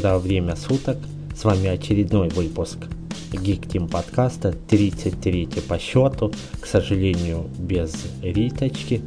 [0.00, 0.96] Доброе время суток.
[1.36, 2.78] С вами очередной выпуск
[3.32, 6.32] Team подкаста, 33 по счету.
[6.58, 9.02] К сожалению, без Риточки.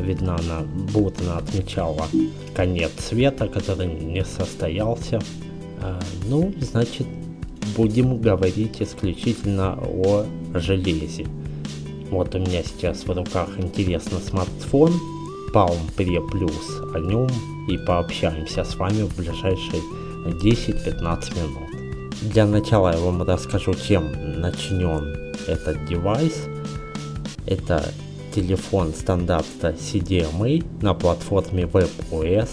[0.00, 0.62] Видно, она
[0.92, 2.08] будто отмечала
[2.52, 5.20] конец света, который не состоялся.
[5.80, 7.06] А, ну, значит,
[7.76, 11.26] будем говорить исключительно о железе.
[12.10, 14.90] Вот у меня сейчас в руках интересный смартфон
[15.52, 16.94] Palm Pre Plus.
[16.94, 17.28] О нем
[17.68, 19.82] и пообщаемся с вами в ближайшие
[20.26, 22.12] 10-15 минут.
[22.22, 26.46] Для начала я вам расскажу, чем начнен этот девайс.
[27.46, 27.84] Это
[28.34, 32.50] телефон стандарта CDMA на платформе WebOS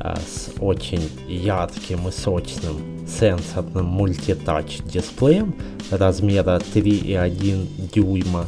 [0.00, 5.54] а, с очень ярким и сочным сенсорным мультитач дисплеем
[5.90, 8.46] размера 3,1 дюйма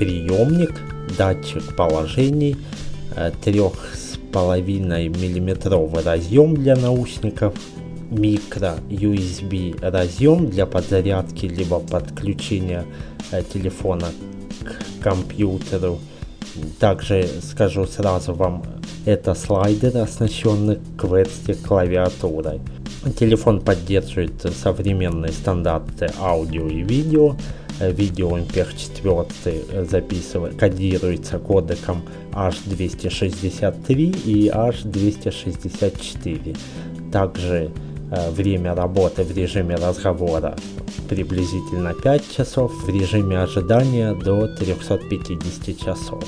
[0.00, 0.80] приемник,
[1.18, 2.56] датчик положений,
[3.14, 7.52] 3,5 миллиметровый разъем для наушников,
[8.10, 12.86] микро USB разъем для подзарядки либо подключения
[13.30, 14.08] э, телефона
[14.64, 15.98] к компьютеру.
[16.78, 18.64] Также скажу сразу вам,
[19.04, 22.60] это слайдер, оснащенный QWERTY клавиатурой.
[23.18, 27.34] Телефон поддерживает современные стандарты аудио и видео.
[27.80, 32.02] Видео MP4 записывает, кодируется кодеком
[32.32, 36.58] H263 и H264.
[37.10, 37.70] Также
[38.10, 40.54] э, время работы в режиме разговора
[41.08, 46.22] приблизительно 5 часов, в режиме ожидания до 350 часов.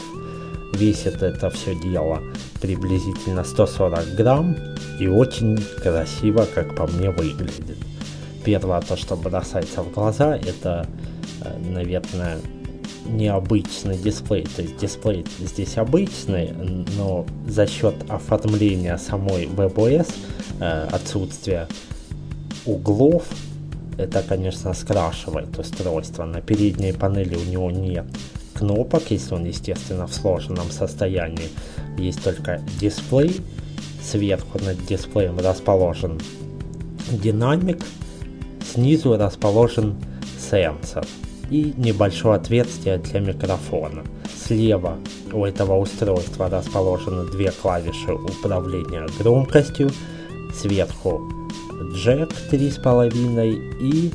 [0.72, 2.22] Весит это все дело
[2.60, 4.56] приблизительно 140 грамм
[4.99, 7.77] и очень красиво, как по мне, выглядит.
[8.44, 10.87] Первое, то, что бросается в глаза, это,
[11.44, 12.38] э, наверное,
[13.06, 14.47] необычный дисплей.
[14.56, 16.53] То есть дисплей здесь обычный,
[16.97, 20.12] но за счет оформления самой WebOS,
[20.60, 21.69] э, отсутствия
[22.65, 23.25] углов,
[23.99, 26.25] это, конечно, скрашивает устройство.
[26.25, 28.06] На передней панели у него нет
[28.52, 31.48] кнопок, если он, естественно, в сложенном состоянии.
[31.98, 33.40] Есть только дисплей.
[34.02, 36.20] Сверху над дисплеем расположен
[37.10, 37.82] динамик.
[38.72, 39.96] Снизу расположен
[40.38, 41.04] сенсор
[41.50, 44.02] и небольшое отверстие для микрофона.
[44.46, 44.96] Слева
[45.32, 49.91] у этого устройства расположены две клавиши управления громкостью.
[50.54, 51.20] Сверху
[51.94, 54.12] джек 3,5 и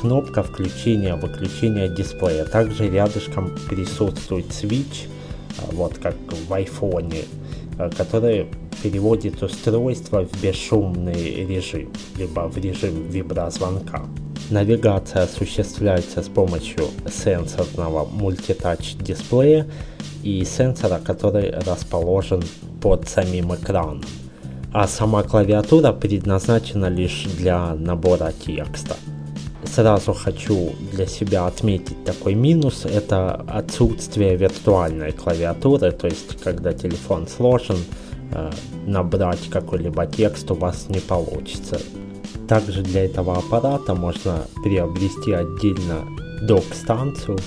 [0.00, 2.44] кнопка включения-выключения дисплея.
[2.44, 5.06] Также рядышком присутствует switch,
[5.58, 6.16] э, вот как
[6.48, 7.24] в айфоне,
[7.78, 8.46] э, который
[8.82, 14.02] переводит устройство в бесшумный режим, либо в режим виброзвонка.
[14.50, 19.66] Навигация осуществляется с помощью сенсорного мультитач дисплея
[20.22, 22.42] и сенсора, который расположен
[22.82, 24.02] под самим экраном.
[24.72, 28.96] А сама клавиатура предназначена лишь для набора текста
[29.74, 37.26] сразу хочу для себя отметить такой минус, это отсутствие виртуальной клавиатуры, то есть когда телефон
[37.26, 37.78] сложен,
[38.32, 38.50] э,
[38.86, 41.80] набрать какой-либо текст у вас не получится.
[42.48, 46.06] Также для этого аппарата можно приобрести отдельно
[46.42, 47.38] док-станцию,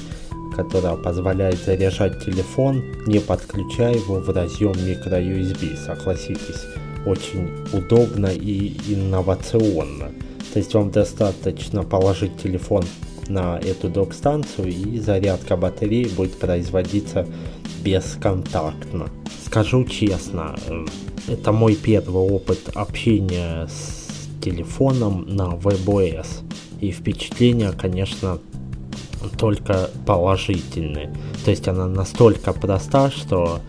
[0.56, 5.78] которая позволяет заряжать телефон, не подключая его в разъем microUSB.
[5.78, 6.66] Согласитесь,
[7.06, 10.12] очень удобно и инновационно.
[10.54, 12.84] То есть вам достаточно положить телефон
[13.28, 17.28] на эту док-станцию и зарядка батареи будет производиться
[17.84, 19.10] бесконтактно.
[19.46, 20.86] Скажу честно, э,
[21.28, 24.08] это мой первый опыт общения с
[24.42, 26.28] телефоном на WebOS.
[26.80, 28.40] И впечатления, конечно,
[29.38, 31.14] только положительные.
[31.44, 33.60] То есть она настолько проста, что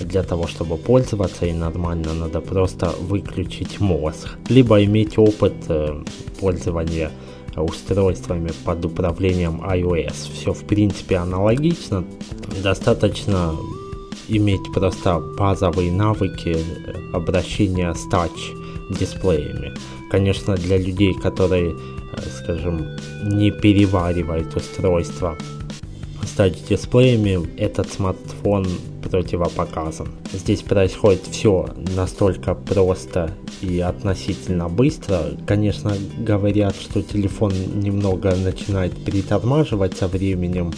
[0.00, 4.28] для того, чтобы пользоваться и нормально, надо просто выключить мозг.
[4.48, 6.02] Либо иметь опыт э,
[6.40, 7.10] пользования
[7.56, 10.32] устройствами под управлением iOS.
[10.32, 12.04] Все в принципе аналогично.
[12.62, 13.54] Достаточно
[14.28, 18.52] иметь просто базовые навыки э, обращения с тач
[18.90, 19.72] дисплеями.
[20.10, 21.76] Конечно, для людей, которые, э,
[22.42, 22.86] скажем,
[23.22, 25.36] не переваривают устройство
[26.34, 28.66] с тач-дисплеями этот смартфон
[29.02, 30.08] противопоказан.
[30.32, 35.30] Здесь происходит все настолько просто и относительно быстро.
[35.46, 40.72] Конечно, говорят, что телефон немного начинает притормаживать со временем,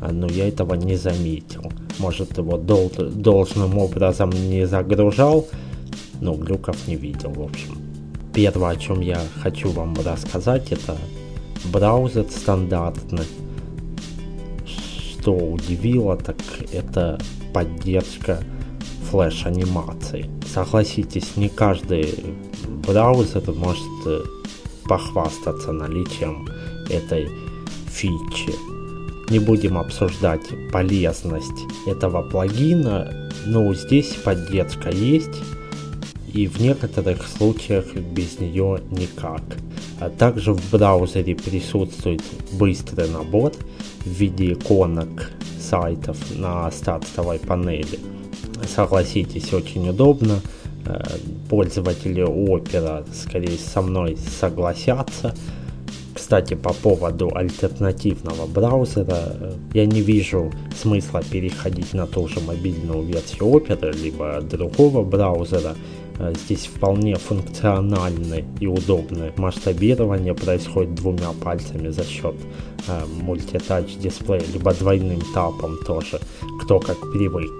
[0.00, 1.72] но я этого не заметил.
[1.98, 5.48] Может, его дол должным образом не загружал,
[6.20, 7.76] но глюков не видел, в общем.
[8.32, 10.96] Первое, о чем я хочу вам рассказать, это
[11.64, 13.24] браузер стандартный.
[15.20, 16.38] Что удивило, так
[16.72, 17.20] это
[17.52, 18.42] поддержка
[19.10, 20.30] флеш-анимации.
[20.54, 22.14] Согласитесь, не каждый
[22.86, 24.22] браузер может э,
[24.86, 26.48] похвастаться наличием
[26.88, 27.28] этой
[27.86, 28.54] фичи.
[29.28, 35.36] Не будем обсуждать полезность этого плагина, но здесь поддержка есть,
[36.32, 39.42] и в некоторых случаях без нее никак.
[40.00, 43.52] А также в браузере присутствует быстрый набор
[44.04, 45.30] в виде иконок
[45.60, 47.98] сайтов на стартовой панели.
[48.66, 50.40] Согласитесь, очень удобно.
[50.86, 51.02] Э,
[51.48, 55.34] пользователи Opera, скорее со мной согласятся.
[56.14, 60.50] Кстати, по поводу альтернативного браузера, э, я не вижу
[60.80, 65.74] смысла переходить на ту же мобильную версию Opera, либо другого браузера.
[66.20, 72.34] Э, здесь вполне функциональное и удобное масштабирование происходит двумя пальцами за счет
[72.88, 76.20] э, мультитач дисплея, либо двойным тапом тоже,
[76.62, 77.50] кто как привык.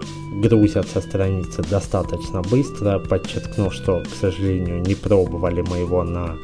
[0.43, 6.37] Грузятся страницы достаточно быстро, подчеркну, что, к сожалению, не пробовали мы его на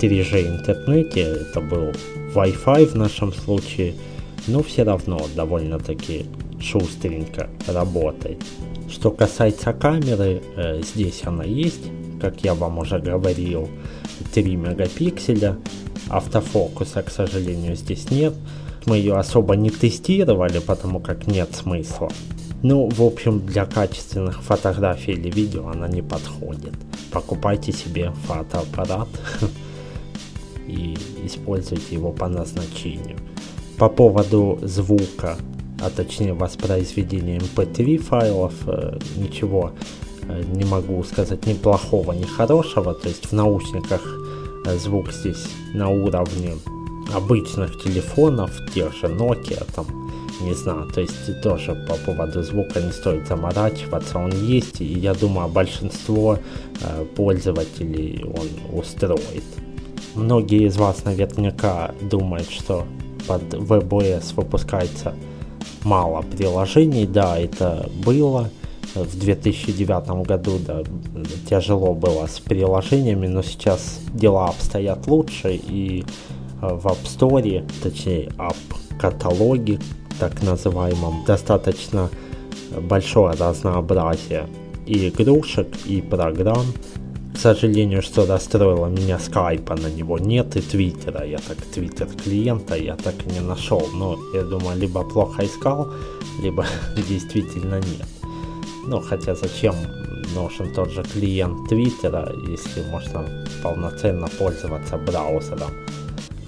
[0.00, 1.92] 3G интернете, это был
[2.34, 3.94] Wi-Fi в нашем случае,
[4.46, 6.26] но все равно довольно-таки
[6.60, 8.42] шустренько работает.
[8.88, 11.82] Что касается камеры, э, здесь она есть,
[12.20, 13.68] как я вам уже говорил,
[14.34, 15.56] 3 мегапикселя.
[16.08, 18.32] Автофокуса, к сожалению, здесь нет.
[18.86, 22.08] Мы ее особо не тестировали, потому как нет смысла.
[22.62, 26.72] Ну, в общем, для качественных фотографий или видео она не подходит.
[27.10, 29.08] Покупайте себе фотоаппарат
[30.68, 33.18] и используйте его по назначению.
[33.78, 35.36] По поводу звука
[35.80, 39.72] а точнее воспроизведение mp3 файлов, э, ничего
[40.22, 44.02] э, не могу сказать ни плохого, ни хорошего, то есть в наушниках
[44.64, 46.54] э, звук здесь на уровне
[47.14, 49.86] обычных телефонов, тех же Nokia, там,
[50.40, 55.14] не знаю, то есть тоже по поводу звука не стоит заморачиваться, он есть, и я
[55.14, 56.38] думаю, большинство
[57.14, 59.44] пользователей он устроит.
[60.14, 62.86] Многие из вас наверняка думают, что
[63.26, 65.14] под WebOS выпускается
[65.84, 68.50] мало приложений, да, это было.
[68.94, 70.82] В 2009 году, да,
[71.48, 76.02] тяжело было с приложениями, но сейчас дела обстоят лучше, и
[76.62, 78.56] э, в App Store, точнее, App
[78.98, 79.78] каталоге,
[80.18, 82.08] так называемом, достаточно
[82.80, 84.46] большое разнообразие
[84.86, 86.64] и игрушек, и программ,
[87.36, 91.26] к сожалению, что расстроило меня, скайпа на него нет и твиттера.
[91.26, 93.86] Я так твиттер клиента я так и не нашел.
[93.94, 95.92] Но я думаю, либо плохо искал,
[96.42, 96.64] либо
[97.08, 98.08] действительно нет.
[98.86, 99.74] Ну, хотя зачем
[100.34, 103.26] нужен тот же клиент твиттера, если можно
[103.62, 105.72] полноценно пользоваться браузером.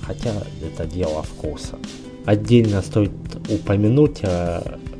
[0.06, 0.32] Хотя
[0.62, 1.76] это дело вкуса.
[2.24, 3.10] Отдельно стоит
[3.50, 4.22] упомянуть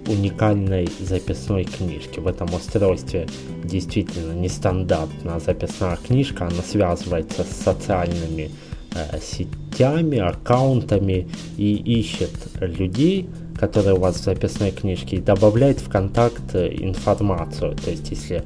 [0.09, 2.19] уникальной записной книжки.
[2.19, 3.27] В этом устройстве
[3.65, 8.51] действительно нестандартная записная книжка, она связывается с социальными
[8.95, 15.89] э, сетями, аккаунтами и ищет людей, которые у вас в записной книжке, и добавляет в
[15.89, 17.77] контакт э, информацию.
[17.77, 18.43] То есть, если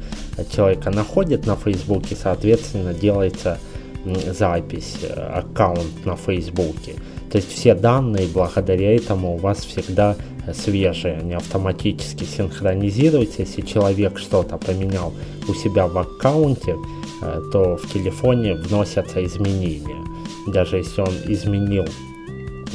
[0.55, 3.59] человека находит на Фейсбуке, соответственно, делается
[4.05, 6.95] запись, э, аккаунт на Фейсбуке.
[7.31, 10.17] То есть все данные благодаря этому у вас всегда
[10.53, 13.43] свежие, они автоматически синхронизируются.
[13.43, 15.13] Если человек что-то поменял
[15.49, 16.77] у себя в аккаунте,
[17.23, 20.05] э, то в телефоне вносятся изменения.
[20.47, 21.85] Даже если он изменил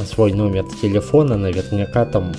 [0.06, 2.34] свой номер телефона, наверняка там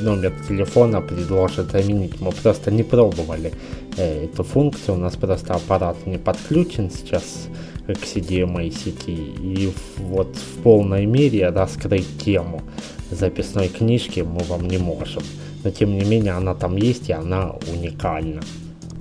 [0.00, 2.20] номер телефона предложит заменить.
[2.20, 3.52] Мы просто не пробовали
[3.96, 7.48] э, эту функцию, у нас просто аппарат не подключен сейчас
[7.86, 9.34] к CDMA сети.
[9.42, 12.62] И вот в полной мере раскрыть тему
[13.10, 15.22] записной книжки мы вам не можем.
[15.62, 18.40] Но тем не менее она там есть и она уникальна.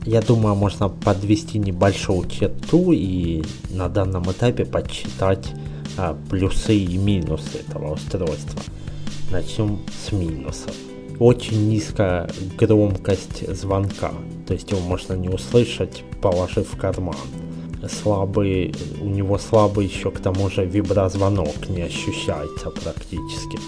[0.06, 5.48] Я думаю, можно подвести небольшую черту и на данном этапе подсчитать
[5.98, 8.62] а, плюсы и минусы этого устройства.
[9.32, 10.74] Начнем с минусов.
[11.20, 14.14] Очень низкая громкость звонка,
[14.48, 17.18] то есть его можно не услышать, положив в карман.
[17.90, 23.60] Слабый, у него слабый еще к тому же виброзвонок не ощущается практически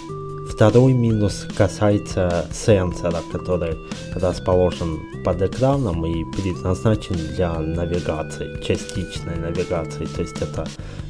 [0.53, 3.77] Второй минус касается сенсора, который
[4.13, 10.05] расположен под экраном и предназначен для навигации, частичной навигации.
[10.05, 10.67] То есть это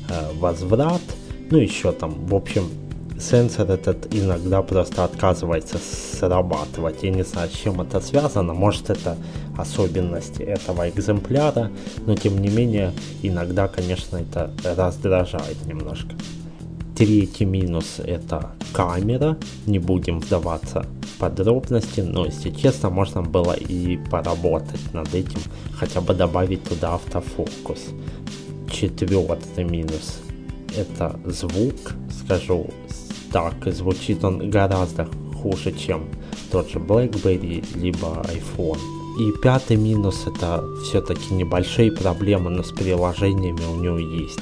[0.09, 1.01] э, возврат,
[1.49, 2.69] ну еще там, в общем,
[3.19, 7.01] сенсор этот иногда просто отказывается срабатывать.
[7.01, 8.53] Я не знаю, с чем это связано.
[8.53, 9.17] Может это
[9.57, 11.71] особенность этого экземпляра,
[12.05, 12.93] но тем не менее
[13.23, 16.11] иногда, конечно, это раздражает немножко.
[17.01, 19.35] Третий минус это камера.
[19.65, 25.39] Не будем вдаваться в подробности, но если честно, можно было и поработать над этим,
[25.73, 27.87] хотя бы добавить туда автофокус.
[28.71, 30.19] Четвертый минус
[30.77, 31.73] это звук,
[32.23, 32.69] скажу
[33.31, 35.07] так, звучит он гораздо
[35.41, 36.03] хуже, чем
[36.51, 38.77] тот же BlackBerry, либо iPhone.
[39.19, 44.39] И пятый минус это все-таки небольшие проблемы, но с приложениями у него есть.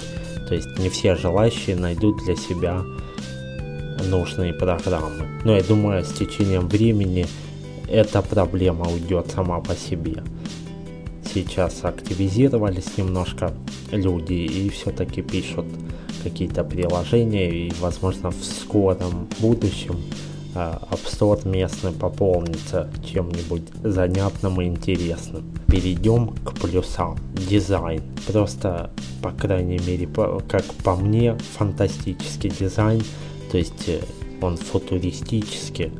[0.50, 2.84] То есть не все желающие найдут для себя
[4.10, 5.27] нужные программы.
[5.46, 7.27] Но я думаю, с течением времени
[7.88, 10.24] эта проблема уйдет сама по себе.
[11.32, 13.53] Сейчас активизировались немножко
[13.91, 15.65] люди и все-таки пишут
[16.24, 19.98] какие-то приложения и, возможно, в скором будущем
[20.56, 25.44] App Store местный пополнится чем-нибудь занятным и интересным.
[25.68, 27.18] Перейдем к плюсам.
[27.34, 28.01] Дизайн.
[28.27, 28.89] Просто,
[29.22, 30.08] по крайней мере,
[30.48, 33.03] как по мне, фантастический дизайн.
[33.51, 34.00] То есть э,
[34.41, 35.91] он футуристический.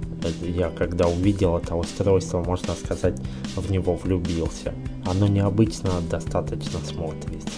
[0.42, 3.20] Я когда увидел это устройство, можно сказать,
[3.56, 4.74] в него влюбился.
[5.06, 7.50] Оно необычно достаточно смотрится.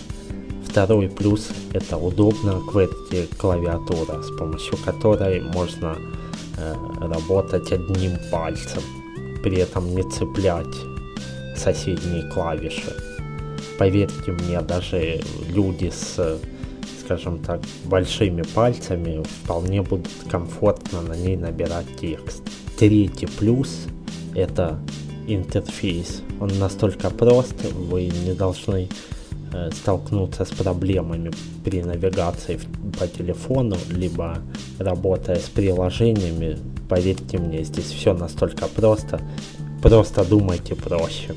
[0.67, 6.20] Второй плюс это QWERTY клавиатура, с помощью которой можно э,
[6.99, 8.81] работать одним пальцем,
[9.43, 10.75] при этом не цеплять
[11.55, 12.95] соседние клавиши.
[13.77, 16.39] Поверьте мне, даже люди с,
[17.03, 22.43] скажем так, большими пальцами вполне будут комфортно на ней набирать текст.
[22.77, 23.85] Третий плюс
[24.35, 24.79] это
[25.27, 26.21] интерфейс.
[26.39, 29.20] Он настолько прост, вы не должны Э,
[29.73, 31.31] столкнуться с проблемами
[31.63, 32.59] при навигации
[32.99, 34.39] по телефону, либо
[34.79, 36.57] работая с приложениями,
[36.89, 39.21] поверьте мне, здесь все настолько просто.
[39.81, 41.35] Просто думайте проще.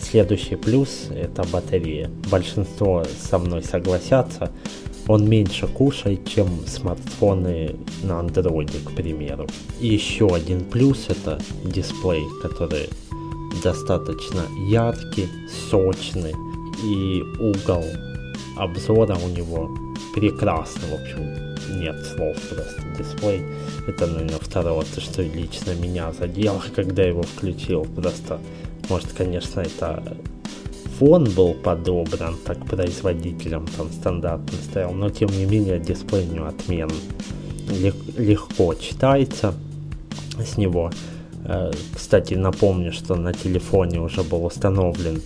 [0.00, 2.10] Следующий плюс это батарея.
[2.30, 4.50] Большинство со мной согласятся.
[5.06, 9.46] Он меньше кушает, чем смартфоны на андроиде, к примеру.
[9.80, 12.88] И еще один плюс это дисплей, который
[13.62, 15.28] достаточно яркий,
[15.70, 16.34] сочный,
[16.82, 17.84] и угол
[18.56, 19.70] обзора у него
[20.14, 22.82] прекрасный, в общем, нет слов просто.
[22.98, 23.42] Дисплей,
[23.86, 27.84] это, наверное, второе, то, что лично меня задело, когда его включил.
[27.84, 28.38] Просто,
[28.88, 30.16] может, конечно, это
[30.98, 36.46] фон был подобран так производителем, там стандартно стоял, но тем не менее дисплей у него
[36.46, 36.94] отменный.
[38.16, 39.54] Легко читается
[40.38, 40.90] с него.
[41.44, 45.20] Э, кстати, напомню, что на телефоне уже был установлен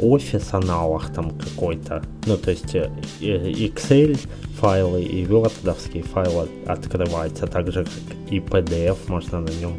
[0.00, 2.02] офис аналог там какой-то.
[2.26, 2.90] Ну, то есть э,
[3.20, 4.18] Excel
[4.58, 9.74] файлы и wordовские файлы открываются, так же как и PDF можно на нем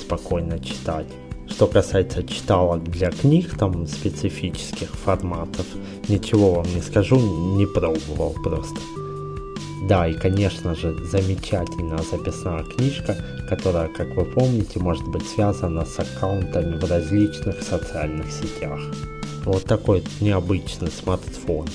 [0.00, 1.06] спокойно читать.
[1.48, 5.66] Что касается читалок для книг, там специфических форматов,
[6.08, 7.18] ничего вам не скажу,
[7.56, 8.80] не пробовал просто.
[9.88, 13.16] Да, и конечно же замечательная записная книжка,
[13.48, 18.78] которая, как вы помните, может быть связана с аккаунтами в различных социальных сетях.
[19.44, 21.66] Вот такой необычный смартфон.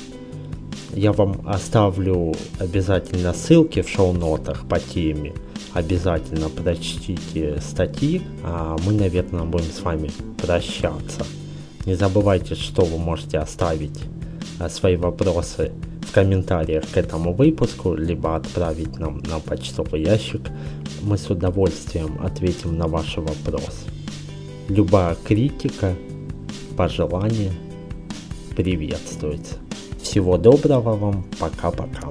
[0.94, 5.34] Я вам оставлю обязательно ссылки в шоу-нотах по теме.
[5.74, 10.12] Обязательно прочтите статьи, а мы, наверное, будем с вами
[10.42, 11.26] прощаться.
[11.86, 14.00] Не забывайте, что вы можете оставить
[14.60, 15.74] а, свои вопросы
[16.08, 20.42] в комментариях к этому выпуску, либо отправить нам на почтовый ящик.
[21.04, 23.88] Мы с удовольствием ответим на ваши вопросы.
[24.70, 25.96] Любая критика
[26.76, 27.52] пожелания
[28.56, 29.56] приветствуется.
[30.02, 32.10] Всего доброго вам, пока-пока.